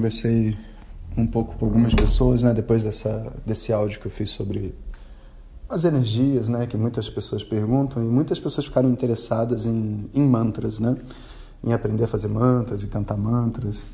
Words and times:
Conversei 0.00 0.56
um 1.14 1.26
pouco 1.26 1.56
com 1.56 1.66
algumas 1.66 1.94
pessoas, 1.94 2.42
né, 2.42 2.54
depois 2.54 2.82
dessa, 2.82 3.30
desse 3.44 3.70
áudio 3.70 4.00
que 4.00 4.06
eu 4.06 4.10
fiz 4.10 4.30
sobre 4.30 4.74
as 5.68 5.84
energias, 5.84 6.48
né, 6.48 6.66
que 6.66 6.74
muitas 6.74 7.10
pessoas 7.10 7.44
perguntam, 7.44 8.02
e 8.02 8.06
muitas 8.06 8.40
pessoas 8.40 8.66
ficaram 8.66 8.88
interessadas 8.88 9.66
em, 9.66 10.08
em 10.14 10.22
mantras, 10.22 10.78
né, 10.78 10.96
em 11.62 11.74
aprender 11.74 12.04
a 12.04 12.08
fazer 12.08 12.28
mantras 12.28 12.82
e 12.82 12.86
cantar 12.86 13.18
mantras. 13.18 13.88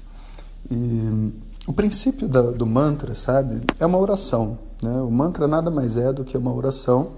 E 0.71 1.33
o 1.67 1.73
princípio 1.73 2.29
da, 2.29 2.53
do 2.53 2.65
mantra, 2.65 3.17
sabe, 3.17 3.63
é 3.81 3.85
uma 3.85 3.99
oração. 3.99 4.61
Né? 4.81 5.01
O 5.01 5.11
mantra 5.11 5.49
nada 5.49 5.73
mais 5.73 5.97
é 5.97 6.13
do 6.13 6.25
que 6.25 6.39
uma 6.39 6.55
oração, 6.55 7.15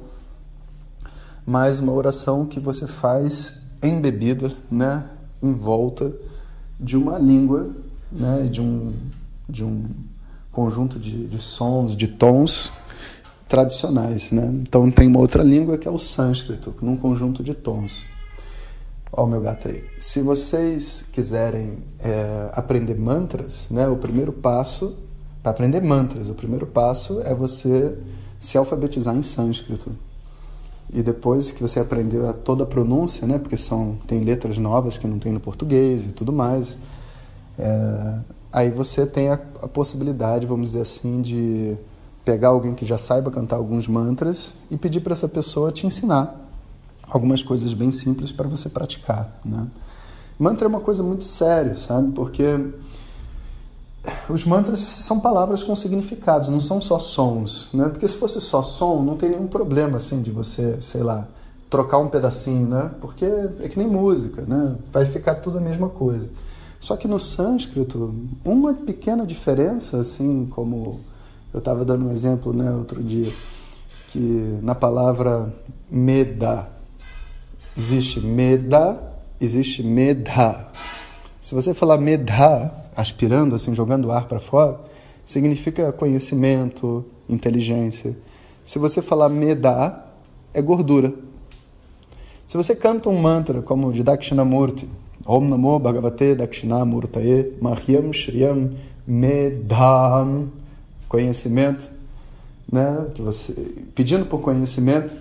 mas 1.45 1.79
uma 1.79 1.93
oração 1.93 2.47
que 2.47 2.59
você 2.59 2.87
faz 2.87 3.53
embebida, 3.83 4.51
né, 4.71 5.05
em 5.43 5.53
volta 5.53 6.11
de 6.81 6.97
uma 6.97 7.19
língua 7.19 7.71
né, 8.11 8.49
de, 8.51 8.61
um, 8.61 8.93
de 9.49 9.65
um 9.65 9.87
conjunto 10.53 10.99
de, 10.99 11.27
de 11.27 11.39
sons, 11.39 11.97
de 11.97 12.09
tons 12.09 12.73
tradicionais. 13.49 14.31
Né? 14.31 14.47
Então 14.63 14.91
tem 14.91 15.09
uma 15.09 15.21
outra 15.21 15.43
língua 15.43 15.79
que 15.79 15.89
é 15.89 15.91
o 15.91 15.99
sânscrito, 15.99 16.75
num 16.83 16.97
conjunto 16.97 17.43
de 17.43 17.55
tons. 17.55 18.05
Olha 19.11 19.25
o 19.25 19.31
meu 19.31 19.41
gato 19.41 19.69
aí. 19.69 19.85
Se 19.99 20.21
vocês 20.21 21.05
quiserem 21.13 21.79
é, 21.99 22.51
aprender 22.53 22.95
mantras, 22.95 23.67
né, 23.71 23.89
o 23.89 23.97
primeiro 23.97 24.33
passo 24.33 24.97
para 25.43 25.51
aprender 25.51 25.81
mantras, 25.83 26.29
o 26.29 26.35
primeiro 26.35 26.67
passo 26.67 27.21
é 27.25 27.35
você 27.35 27.97
se 28.39 28.59
alfabetizar 28.59 29.17
em 29.17 29.23
sânscrito. 29.23 29.93
E 30.93 31.03
depois 31.03 31.51
que 31.51 31.63
você 31.63 31.81
aprendeu 31.81 32.33
toda 32.33 32.65
a 32.65 32.67
pronúncia, 32.67 33.27
né, 33.27 33.39
porque 33.39 33.57
são 33.57 33.99
tem 34.07 34.21
letras 34.21 34.59
novas 34.59 34.99
que 34.99 35.07
não 35.07 35.19
tem 35.19 35.33
no 35.33 35.41
português 35.41 36.07
e 36.07 36.13
tudo 36.13 36.33
mais, 36.33 36.79
é, 37.59 38.19
aí 38.53 38.71
você 38.71 39.05
tem 39.07 39.31
a, 39.31 39.35
a, 39.35 39.69
possibilidade, 39.69 40.47
vamos 40.47 40.71
dizer 40.71 40.83
assim, 40.83 41.21
de 41.21 41.77
pegar 42.25 42.49
alguém 42.49 42.75
que 42.75 42.87
já 42.87 42.97
saiba 42.97 43.31
cantar 43.31 43.57
alguns 43.57 43.89
mantras 43.89 44.55
e 44.71 44.77
pedir 44.77 45.01
para 45.01 45.13
essa 45.13 45.29
pessoa 45.29 45.73
te 45.73 45.87
ensinar 45.87 46.49
algumas 47.09 47.43
coisas 47.43 47.73
bem 47.75 47.91
simples 47.91 48.31
para 48.31 48.47
você 48.47 48.69
praticar. 48.69 49.41
Né? 49.45 49.67
Mantra 50.39 50.67
é 50.67 50.69
uma 50.69 50.81
coisa 50.81 51.03
muito 51.03 51.25
séria, 51.25 51.75
sabe? 51.75 52.13
Porque 52.13 52.45
os 54.29 54.45
mantras 54.45 54.79
são 54.79 55.19
palavras 55.19 55.63
com 55.63 55.75
significados, 55.75 56.49
não 56.49 56.61
são 56.61 56.81
só 56.81 56.99
sons, 56.99 57.69
né? 57.73 57.89
Porque 57.89 58.07
se 58.07 58.17
fosse 58.17 58.41
só 58.41 58.63
som, 58.63 59.03
não 59.03 59.17
tem 59.17 59.31
nenhum 59.31 59.49
problema 59.49 59.97
assim 59.97 60.23
de 60.23 60.31
você, 60.31 60.81
sei 60.81 61.03
lá, 61.03 61.27
trocar 61.69 61.99
um 61.99 62.09
pedacinho, 62.09 62.69
né? 62.69 62.91
Porque 63.01 63.25
é 63.25 63.69
que 63.69 63.79
nem 63.79 63.89
música, 63.89 64.43
né? 64.43 64.77
Vai 64.93 65.07
ficar 65.07 65.37
tudo 65.37 65.59
a 65.59 65.61
mesma 65.61 65.89
coisa. 65.89 66.29
Só 66.81 66.97
que 66.97 67.09
no 67.09 67.19
sânscrito, 67.19 68.15
uma 68.45 68.73
pequena 68.73 69.27
diferença, 69.27 69.99
assim 69.99 70.47
como 70.47 71.01
eu 71.53 71.59
estava 71.59 71.85
dando 71.85 72.07
um 72.07 72.13
exemplo 72.13 72.53
né, 72.53 72.71
outro 72.71 73.03
dia, 73.03 73.33
que 74.09 74.59
na 74.63 74.75
palavra 74.75 75.53
meda 75.91 76.69
existe 77.77 78.21
meda, 78.21 79.01
existe 79.41 79.83
medha. 79.83 80.67
Se 81.41 81.55
você 81.55 81.73
falar 81.73 81.99
medha, 81.99 82.73
aspirando, 82.97 83.55
assim, 83.55 83.75
jogando 83.75 84.11
ar 84.11 84.27
para 84.27 84.41
fora, 84.41 84.81
significa 85.25 85.93
conhecimento, 85.93 87.05
inteligência. 87.29 88.17
Se 88.65 88.79
você 88.79 89.01
falar 89.01 89.29
meda, 89.29 90.05
é 90.53 90.61
gordura. 90.61 91.15
Se 92.47 92.57
você 92.57 92.75
canta 92.75 93.09
um 93.09 93.21
mantra 93.21 93.63
como 93.63 93.89
o 93.89 93.93
de 93.93 94.03
Dakshinamurti, 94.03 94.89
Om 95.29 95.47
Namo 95.47 95.79
Bhagavate 95.79 96.35
Dakshinamurtaye 96.35 97.53
Mahyam 97.61 98.15
Shriyam 98.15 98.71
Medham 99.07 100.49
conhecimento, 101.09 101.91
né? 102.71 103.07
Que 103.15 103.23
você 103.23 103.53
pedindo 103.95 104.27
por 104.27 104.41
conhecimento 104.41 105.17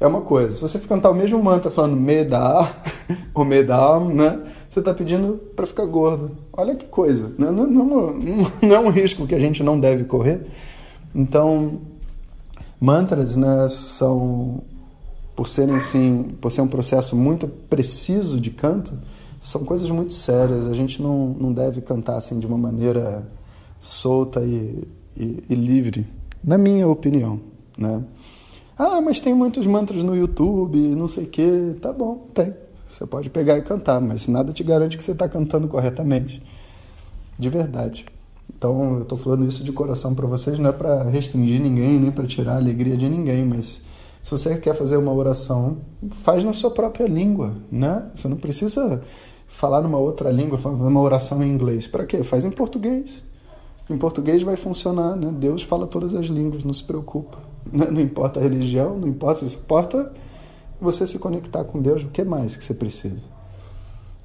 é 0.00 0.06
uma 0.06 0.20
coisa. 0.20 0.52
Se 0.52 0.60
você 0.60 0.78
cantar 0.80 1.10
o 1.10 1.14
mesmo 1.14 1.42
mantra 1.42 1.70
falando 1.70 1.96
Meda 1.96 2.72
ou 3.34 3.44
Medam, 3.44 4.08
né? 4.08 4.40
Você 4.68 4.80
está 4.80 4.92
pedindo 4.92 5.40
para 5.54 5.66
ficar 5.66 5.84
gordo. 5.86 6.32
Olha 6.52 6.74
que 6.74 6.86
coisa, 6.86 7.28
né? 7.38 7.50
não, 7.50 7.66
não, 7.66 8.14
não 8.62 8.74
é 8.74 8.78
um 8.80 8.88
risco 8.88 9.26
que 9.26 9.34
a 9.34 9.40
gente 9.40 9.62
não 9.62 9.78
deve 9.78 10.04
correr. 10.04 10.40
Então, 11.14 11.80
mantras, 12.80 13.36
né? 13.36 13.68
São 13.68 14.62
por 15.36 15.46
serem 15.48 15.76
assim, 15.76 16.34
por 16.40 16.50
ser 16.50 16.62
um 16.62 16.68
processo 16.68 17.16
muito 17.16 17.48
preciso 17.48 18.40
de 18.40 18.50
canto 18.50 18.92
são 19.42 19.64
coisas 19.64 19.90
muito 19.90 20.12
sérias. 20.12 20.68
A 20.68 20.72
gente 20.72 21.02
não, 21.02 21.34
não 21.38 21.52
deve 21.52 21.80
cantar 21.80 22.16
assim 22.16 22.38
de 22.38 22.46
uma 22.46 22.56
maneira 22.56 23.26
solta 23.80 24.40
e, 24.40 24.86
e, 25.16 25.42
e 25.50 25.54
livre, 25.56 26.06
na 26.42 26.56
minha 26.56 26.86
opinião, 26.86 27.40
né? 27.76 28.04
Ah, 28.78 29.00
mas 29.00 29.20
tem 29.20 29.34
muitos 29.34 29.66
mantras 29.66 30.04
no 30.04 30.16
YouTube, 30.16 30.78
não 30.78 31.08
sei 31.08 31.24
o 31.24 31.28
quê. 31.28 31.74
Tá 31.80 31.92
bom, 31.92 32.28
tem. 32.32 32.54
Você 32.86 33.04
pode 33.04 33.28
pegar 33.30 33.58
e 33.58 33.62
cantar, 33.62 34.00
mas 34.00 34.28
nada 34.28 34.52
te 34.52 34.62
garante 34.62 34.96
que 34.96 35.02
você 35.02 35.12
está 35.12 35.28
cantando 35.28 35.66
corretamente. 35.66 36.40
De 37.36 37.48
verdade. 37.48 38.06
Então, 38.56 38.96
eu 38.96 39.02
estou 39.02 39.18
falando 39.18 39.44
isso 39.46 39.64
de 39.64 39.72
coração 39.72 40.14
para 40.14 40.26
vocês, 40.26 40.58
não 40.58 40.70
é 40.70 40.72
para 40.72 41.02
restringir 41.04 41.60
ninguém, 41.60 41.98
nem 41.98 42.12
para 42.12 42.26
tirar 42.26 42.54
a 42.54 42.56
alegria 42.56 42.96
de 42.96 43.08
ninguém, 43.08 43.44
mas 43.44 43.82
se 44.22 44.30
você 44.30 44.56
quer 44.56 44.74
fazer 44.74 44.96
uma 44.96 45.12
oração, 45.12 45.78
faz 46.22 46.44
na 46.44 46.52
sua 46.52 46.70
própria 46.70 47.06
língua, 47.06 47.54
né? 47.70 48.04
Você 48.14 48.28
não 48.28 48.36
precisa 48.36 49.02
falar 49.52 49.82
numa 49.82 49.98
outra 49.98 50.30
língua, 50.30 50.58
uma 50.64 51.00
oração 51.00 51.44
em 51.44 51.52
inglês. 51.52 51.86
Para 51.86 52.06
quê? 52.06 52.24
Faz 52.24 52.44
em 52.44 52.50
português. 52.50 53.22
Em 53.88 53.98
português 53.98 54.42
vai 54.42 54.56
funcionar, 54.56 55.14
né? 55.14 55.30
Deus 55.30 55.62
fala 55.62 55.86
todas 55.86 56.14
as 56.14 56.26
línguas, 56.26 56.64
não 56.64 56.72
se 56.72 56.82
preocupa. 56.82 57.38
Não 57.70 58.00
importa 58.00 58.40
a 58.40 58.42
religião, 58.42 58.98
não 58.98 59.06
importa, 59.06 59.44
isso 59.44 59.56
importa 59.56 60.12
você 60.80 61.06
se 61.06 61.16
conectar 61.20 61.62
com 61.62 61.80
Deus, 61.80 62.02
o 62.02 62.08
que 62.08 62.24
mais 62.24 62.56
que 62.56 62.64
você 62.64 62.74
precisa? 62.74 63.22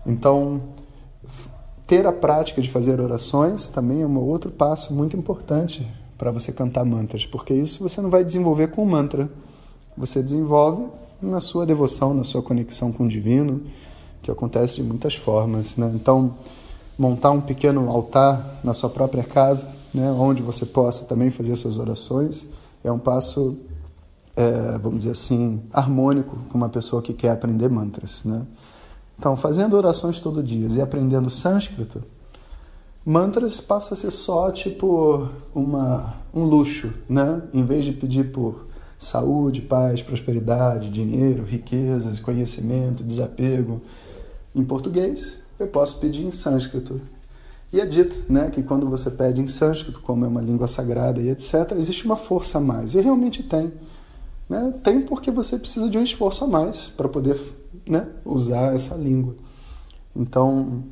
Então, 0.04 0.64
ter 1.86 2.08
a 2.08 2.12
prática 2.12 2.59
de 2.59 2.70
fazer 2.70 3.00
orações 3.00 3.70
também 3.70 4.02
é 4.02 4.08
um 4.08 4.18
outro 4.18 4.50
passo 4.50 4.92
muito 4.92 5.16
importante 5.16 5.88
para 6.18 6.32
você 6.32 6.52
cantar 6.52 6.84
mantras, 6.84 7.28
porque 7.28 7.54
isso 7.54 7.88
você 7.88 8.02
não 8.02 8.09
vai 8.09 8.24
desenvolver 8.24 8.70
com 8.70 8.84
mantra, 8.84 9.30
você 9.96 10.24
desenvolve 10.24 10.88
na 11.22 11.40
sua 11.40 11.64
devoção, 11.64 12.12
na 12.12 12.24
sua 12.24 12.42
conexão 12.42 12.92
com 12.92 13.04
o 13.04 13.08
divino, 13.08 13.62
que 14.22 14.31
acontece 14.31 14.75
de 14.75 14.83
muitas 14.83 15.16
formas. 15.16 15.75
Né? 15.78 15.91
Então, 15.95 16.35
montar 16.97 17.31
um 17.31 17.41
pequeno 17.41 17.90
altar 17.90 18.59
na 18.64 18.73
sua 18.73 18.90
própria 18.90 19.23
casa, 19.23 19.69
né, 19.93 20.09
onde 20.11 20.41
você 20.41 20.66
possa 20.66 21.05
também 21.05 21.29
fazer 21.29 21.55
suas 21.55 21.78
orações, 21.78 22.47
é 22.84 22.91
um 22.91 22.99
passo, 22.99 23.58
é, 24.35 24.78
vamos 24.78 24.99
dizer 24.99 25.11
assim, 25.11 25.61
harmônico 25.72 26.35
com 26.49 26.58
uma 26.58 26.69
pessoa 26.69 27.02
que 27.02 27.14
quer 27.14 27.31
aprender 27.31 27.69
mantras. 27.69 28.23
Né? 28.23 28.46
Então, 29.17 29.35
fazendo 29.35 29.75
orações 29.75 30.20
todo 30.20 30.43
dia 30.43 30.67
e 30.70 30.81
aprendendo 30.81 31.29
sânscrito, 31.29 32.03
mantras 33.05 33.59
passa 33.59 33.93
a 33.93 33.97
ser 33.97 34.11
só 34.11 34.52
tipo 34.52 35.29
uma, 35.55 36.13
um 36.34 36.43
luxo, 36.43 36.93
né? 37.08 37.41
Em 37.53 37.63
vez 37.63 37.85
de 37.85 37.93
pedir 37.93 38.31
por 38.31 38.67
saúde, 38.97 39.61
paz, 39.61 40.02
prosperidade, 40.02 40.90
dinheiro, 40.90 41.44
riquezas, 41.44 42.20
conhecimento, 42.20 43.03
desapego, 43.03 43.82
em 44.55 44.64
português, 44.64 45.40
eu 45.59 45.67
posso 45.67 45.99
pedir 45.99 46.23
em 46.26 46.32
sânscrito. 46.32 46.99
E 47.72 47.79
é 47.79 47.85
dito 47.85 48.32
né, 48.32 48.49
que 48.49 48.64
quando 48.64 48.90
você 48.90 49.11
pede 49.11 49.41
em 49.41 49.47
sânscrito, 49.47 49.99
como 50.02 50.26
é 50.26 50.28
uma 50.28 50.41
língua 50.41 50.67
sagrada 50.67 51.22
e 51.22 51.29
etc., 51.29 51.73
existe 51.78 52.05
uma 52.05 52.16
força 52.16 52.58
a 52.58 52.61
mais. 52.61 52.96
E 52.96 53.02
realmente 53.02 53.44
tem. 53.44 53.73
Né? 54.49 54.73
Tem 54.84 55.02
porque 55.02 55.29
você 55.29 55.59
precisa 55.59 55.90
de 55.90 55.97
um 55.97 56.03
esforço 56.03 56.44
a 56.46 56.47
mais 56.47 56.90
para 56.90 57.09
poder 57.09 57.38
né, 57.85 58.08
usar 58.26 58.73
essa 58.73 58.96
língua. 58.96 59.35
Então, 60.16 60.84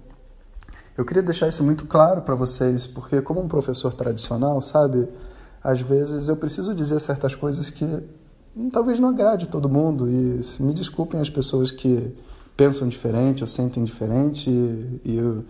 Eu 0.98 1.04
queria 1.04 1.22
deixar 1.22 1.50
isso 1.50 1.62
muito 1.62 1.86
claro 1.86 2.22
para 2.22 2.36
vocês, 2.36 2.88
porque 2.88 3.22
como 3.22 3.42
um 3.42 3.50
professor 3.50 3.94
tradicional, 3.94 4.62
sabe, 4.62 5.06
às 5.66 5.82
vezes 5.82 6.30
eu 6.30 6.38
preciso 6.38 6.76
dizer 6.76 7.00
certas 7.00 7.34
coisas 7.34 7.72
que 7.72 7.86
talvez 8.72 9.00
não 9.00 9.10
agrade 9.10 9.48
todo 9.48 9.68
mundo 9.68 10.08
e 10.08 10.40
me 10.60 10.76
desculpem 10.76 11.20
as 11.20 11.28
pessoas 11.28 11.72
que 11.72 12.16
pensam 12.56 12.88
diferente 12.88 13.44
ou 13.44 13.48
sentem 13.48 13.84
diferente 13.84 14.48
e, 14.48 15.02
e 15.04 15.44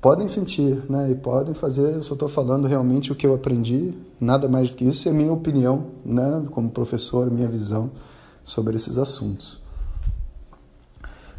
podem 0.00 0.26
sentir, 0.26 0.82
né? 0.90 1.12
E 1.12 1.14
podem 1.14 1.54
fazer. 1.54 1.94
Eu 1.94 2.02
só 2.02 2.14
estou 2.14 2.28
falando 2.28 2.66
realmente 2.66 3.12
o 3.12 3.14
que 3.14 3.24
eu 3.24 3.34
aprendi, 3.34 3.94
nada 4.20 4.48
mais 4.48 4.70
do 4.70 4.76
que 4.76 4.84
isso. 4.84 5.06
E 5.06 5.10
a 5.10 5.14
minha 5.14 5.32
opinião, 5.32 5.86
né? 6.04 6.44
Como 6.50 6.68
professor, 6.68 7.30
minha 7.30 7.48
visão 7.48 7.92
sobre 8.42 8.74
esses 8.74 8.98
assuntos. 8.98 9.62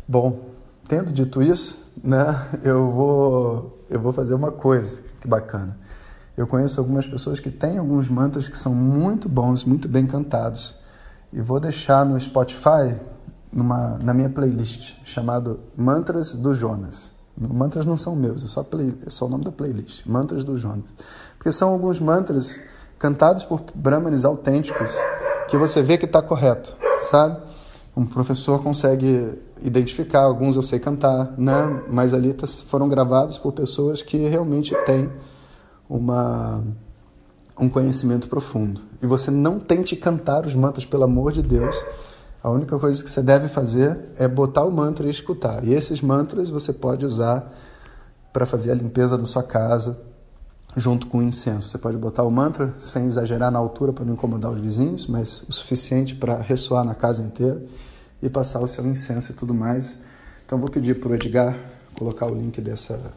Bom, 0.08 0.40
tendo 0.88 1.12
dito 1.12 1.44
isso, 1.44 1.92
né? 2.02 2.48
Eu 2.64 2.90
vou 2.90 3.84
eu 3.90 4.00
vou 4.00 4.14
fazer 4.14 4.34
uma 4.34 4.52
coisa 4.52 4.98
que 5.20 5.28
bacana. 5.28 5.78
Eu 6.38 6.46
conheço 6.46 6.80
algumas 6.80 7.08
pessoas 7.08 7.40
que 7.40 7.50
têm 7.50 7.80
alguns 7.80 8.08
mantras 8.08 8.48
que 8.48 8.56
são 8.56 8.74
muito 8.74 9.28
bons, 9.28 9.64
muito 9.64 9.90
bem 9.90 10.06
cantados. 10.06 10.76
E 11.34 11.42
vou 11.42 11.60
deixar 11.60 12.06
no 12.06 12.20
Spotify 12.20 12.96
numa, 13.52 13.98
na 14.04 14.14
minha 14.14 14.30
playlist 14.30 14.94
chamado 15.04 15.60
Mantras 15.76 16.34
do 16.34 16.54
Jonas. 16.54 17.12
Mantras 17.36 17.88
não 17.88 17.98
são 17.98 18.16
meus, 18.16 18.44
é 18.44 18.48
só, 18.48 18.64
play, 18.64 18.96
é 19.06 19.10
só 19.10 19.26
o 19.26 19.30
nome 19.30 19.46
da 19.46 19.52
playlist. 19.52 20.06
Mantras 20.06 20.44
do 20.44 20.56
Jonas. 20.56 20.86
Porque 21.38 21.52
são 21.52 21.70
alguns 21.70 22.00
mantras 22.00 22.60
cantados 23.00 23.44
por 23.44 23.64
brahmanes 23.74 24.24
autênticos 24.24 24.96
que 25.50 25.58
você 25.58 25.82
vê 25.82 25.98
que 25.98 26.06
está 26.06 26.22
correto, 26.22 26.76
sabe? 27.10 27.42
Um 27.96 28.06
professor 28.06 28.62
consegue 28.62 29.40
identificar, 29.62 30.22
alguns 30.22 30.56
eu 30.56 30.62
sei 30.62 30.80
cantar, 30.80 31.34
né? 31.36 31.84
mas 31.90 32.14
ali 32.14 32.32
tá, 32.32 32.46
foram 32.46 32.88
gravados 32.88 33.40
por 33.40 33.54
pessoas 33.54 34.04
que 34.04 34.18
realmente 34.18 34.76
têm 34.86 35.10
uma, 35.90 36.64
um 37.60 37.70
conhecimento 37.70 38.28
profundo. 38.28 38.82
E 39.02 39.08
você 39.08 39.32
não 39.32 39.60
tente 39.60 39.96
cantar 39.96 40.46
os 40.46 40.56
mantras, 40.56 40.86
pelo 40.86 41.04
amor 41.04 41.32
de 41.32 41.42
Deus, 41.42 41.76
a 42.44 42.50
única 42.50 42.78
coisa 42.78 43.04
que 43.04 43.10
você 43.10 43.22
deve 43.22 43.48
fazer 43.48 43.98
é 44.18 44.28
botar 44.28 44.64
o 44.64 44.72
mantra 44.72 45.08
e 45.08 45.10
escutar. 45.10 45.64
E 45.64 45.74
esses 45.74 46.02
mantras 46.02 46.50
você 46.50 46.72
pode 46.72 47.06
usar 47.06 47.52
para 48.32 48.46
fazer 48.46 48.72
a 48.72 48.76
limpeza 48.76 49.18
da 49.18 49.26
sua 49.26 49.44
casa 49.44 50.00
junto 50.76 51.08
com 51.08 51.18
o 51.18 51.24
incenso. 51.24 51.70
Você 51.70 51.78
pode 51.78 51.98
botar 51.98 52.24
o 52.24 52.32
mantra 52.32 52.74
sem 52.78 53.06
exagerar 53.06 53.52
na 53.52 53.58
altura 53.58 53.92
para 53.92 54.06
não 54.06 54.14
incomodar 54.14 54.52
os 54.52 54.62
vizinhos, 54.62 55.08
mas 55.08 55.42
o 55.50 55.52
suficiente 55.52 56.16
para 56.16 56.38
ressoar 56.38 56.86
na 56.86 56.94
casa 56.94 57.24
inteira 57.24 57.62
e 58.22 58.30
passar 58.30 58.62
o 58.62 58.68
seu 58.68 58.86
incenso 58.86 59.32
e 59.32 59.36
tudo 59.36 59.54
mais. 59.54 59.98
Então 60.46 60.60
vou 60.60 60.70
pedir 60.70 61.00
para 61.00 61.10
o 61.10 61.16
Edgar 61.16 61.58
colocar 61.98 62.28
o 62.28 62.36
link 62.36 62.62
dessa 62.62 63.12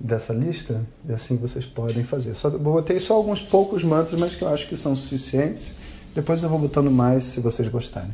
dessa 0.00 0.32
lista 0.32 0.82
e 1.06 1.12
assim 1.12 1.36
vocês 1.36 1.66
podem 1.66 2.02
fazer. 2.02 2.34
Só 2.34 2.48
botei 2.50 2.98
só 2.98 3.14
alguns 3.14 3.42
poucos 3.42 3.84
mantras, 3.84 4.18
mas 4.18 4.34
que 4.34 4.42
eu 4.42 4.48
acho 4.48 4.66
que 4.66 4.76
são 4.76 4.96
suficientes 4.96 5.78
depois 6.14 6.42
eu 6.42 6.48
vou 6.48 6.58
botando 6.58 6.90
mais 6.90 7.24
se 7.24 7.40
vocês 7.40 7.68
gostarem. 7.68 8.12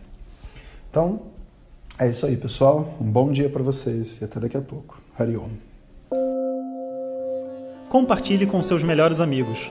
Então, 0.90 1.20
é 1.98 2.08
isso 2.08 2.26
aí, 2.26 2.36
pessoal. 2.36 2.94
Um 3.00 3.10
bom 3.10 3.32
dia 3.32 3.48
para 3.48 3.62
vocês 3.62 4.20
e 4.20 4.24
até 4.24 4.38
daqui 4.38 4.56
a 4.56 4.60
pouco. 4.60 5.00
Hariom. 5.18 5.48
Compartilhe 7.88 8.46
com 8.46 8.62
seus 8.62 8.82
melhores 8.82 9.18
amigos. 9.18 9.70